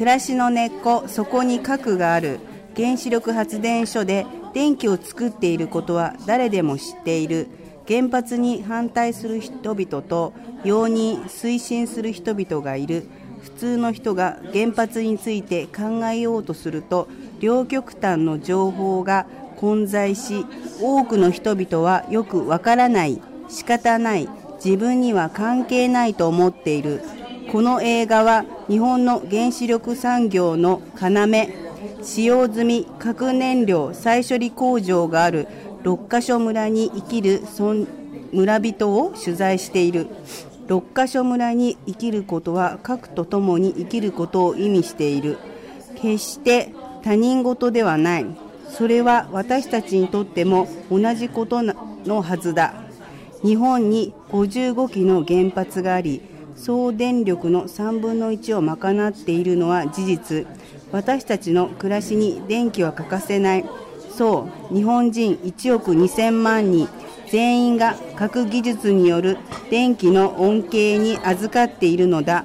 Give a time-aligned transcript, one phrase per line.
[0.00, 2.40] 暮らしの根っこそこに核がある。
[2.74, 7.48] 原子力発電所で電気を作っていることは誰でも知っている。
[7.86, 10.32] 原発に反対する人々と
[10.64, 13.04] 容認推進する人々がいる。
[13.42, 17.06] 普通の人が原発について考えようとすると
[17.38, 19.26] 両極端の情報が
[19.56, 20.46] 混在し
[20.80, 23.20] 多くの人々はよくわからない。
[23.50, 24.26] 仕方ない。
[24.64, 27.02] 自分には関係ないと思っている。
[27.52, 35.48] この映画は日本の原子力産業の要使用済み核燃料再処理工場がある
[35.82, 37.42] 六ヶ所村に生きる
[38.32, 40.06] 村人を取材している。
[40.68, 45.38] 六ヶ所村に生きることは核とともに生きることを意味している。
[45.96, 46.72] 決して
[47.02, 48.26] 他人事ではない。
[48.68, 52.74] それは私たちにとっても同じことのはずだ。
[53.42, 56.22] 日本に55基の原発があり
[56.60, 60.46] 総電力の3分の1を賄っているのは事実。
[60.92, 63.64] 私たちの暮らしに電気は欠かせない。
[64.10, 66.86] そう日本人1億2000万人。
[67.30, 69.38] 全員が核技術による
[69.70, 72.44] 電気の恩恵に預かっているのだ。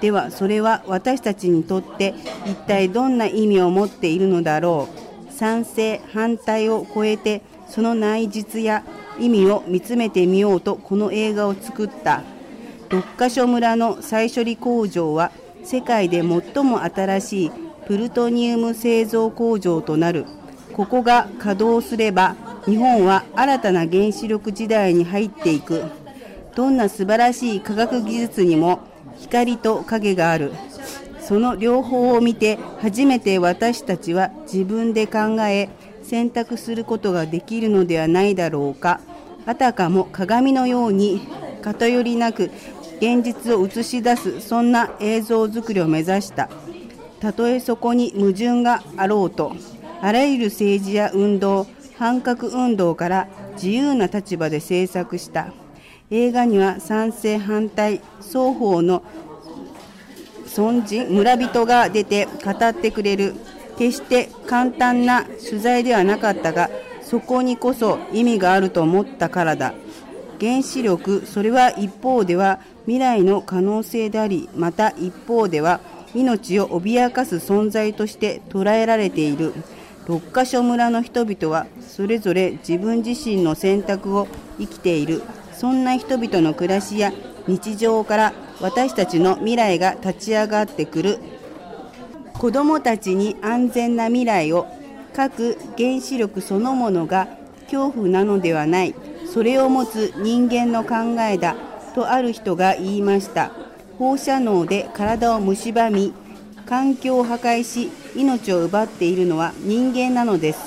[0.00, 2.14] ではそれは私たちにとって
[2.44, 4.88] 一体どんな意味を持っているのだろ
[5.28, 5.32] う。
[5.32, 8.84] 賛成反対を超えてその内実や
[9.18, 12.22] 意味を見つめてみようとこの映画を作った。
[12.88, 15.32] 六ヶ所村の再処理工場は
[15.64, 17.50] 世界で最も新しい
[17.86, 20.24] プルトニウム製造工場となる。
[20.72, 25.84] ここが稼働すれば日本は新たな原子力時代に入っていく。
[26.54, 28.80] どんな素晴らしい科学技術にも
[29.18, 30.52] 光と影がある。
[31.20, 35.68] その両方を見て初めて私たちは自分で考え
[36.02, 39.00] 選択することができるのではないだろうか。
[39.44, 41.20] あたかも鏡のように
[41.62, 42.50] 偏りなく
[42.98, 46.48] 現実を映し出すそんな映像作りを目指した。
[47.20, 49.56] たとえそこに矛盾があろうと
[50.00, 55.52] あらゆる政治や運動反核運動から自由な立場で制作した。
[56.10, 59.02] 映画には賛成反対双方の
[60.46, 63.34] 尊人村人が出て語ってくれる。
[63.78, 66.70] 決して簡単な取材ではなかったが
[67.02, 69.74] そこにこそ意味があると思ったからだ。
[70.40, 75.80] 原子力それは一方では未来の可能性でありまた一方では
[76.14, 79.52] 命を脅かす存在として捉えられている。
[80.06, 85.22] 六ヶ所村の人々はそれぞれ自分自身の選択を生きている。
[85.52, 87.12] そんな人々の暮らしや
[87.48, 91.18] 日常から私たちの未来が立ち上がってくる。
[92.34, 94.66] 子どもたちに安全な未来を
[95.12, 97.28] 各原子力そのものが
[97.64, 98.94] 恐怖なのではない。
[99.36, 101.56] それを持つ人間の考えだ
[101.94, 103.52] とある人が言いました。
[103.98, 106.14] 放射能で体を蝕み
[106.64, 110.60] 環境を破壊し命を奪っているのは人間なのです。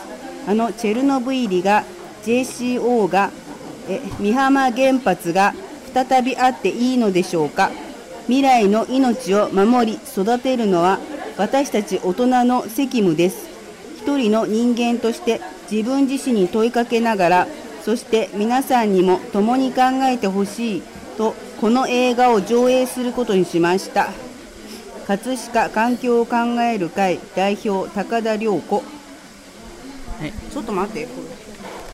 [0.48, 1.84] あのチェルノブイリが
[2.24, 3.32] JCO が
[3.88, 5.56] え美浜原発が
[5.92, 7.72] 再びあっていいのでしょうか。
[8.28, 11.00] 未来の命を守り育てるのは
[11.38, 13.50] 私たち大人の責務です。
[13.98, 15.42] 一人の人間として
[15.72, 17.48] 自分自身に問いかけながら
[17.90, 20.84] そして皆さんにも共に考えてほしい
[21.18, 24.10] とこの映画を上映することにしました。
[25.08, 28.76] 葛飾環境を考える会代表高田涼子。
[28.76, 28.84] は
[30.24, 30.32] い。
[30.52, 31.08] ちょっと待って